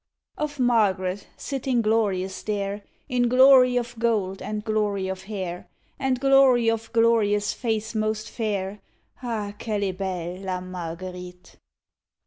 [0.43, 6.71] _Of Margaret sitting glorious there, In glory of gold and glory of hair, And glory
[6.71, 8.79] of glorious face most fair;
[9.21, 9.53] _Ah!
[9.59, 11.55] qu'elle est belle La Marguerite.